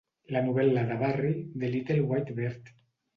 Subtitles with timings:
[0.35, 2.73] La novel·la de Barrie "The Little White Bird".